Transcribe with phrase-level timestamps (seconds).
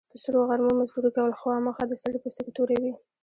[0.11, 2.91] په سرو غرمو مزدوري کول، خوامخا د سړي پوستکی توروي.